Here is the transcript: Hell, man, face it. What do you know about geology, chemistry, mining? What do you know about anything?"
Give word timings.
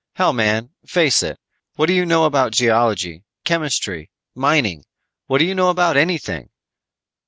Hell, 0.15 0.33
man, 0.33 0.71
face 0.83 1.21
it. 1.21 1.39
What 1.75 1.85
do 1.85 1.93
you 1.93 2.07
know 2.07 2.25
about 2.25 2.53
geology, 2.53 3.23
chemistry, 3.45 4.09
mining? 4.33 4.83
What 5.27 5.37
do 5.37 5.45
you 5.45 5.53
know 5.53 5.69
about 5.69 5.95
anything?" 5.95 6.49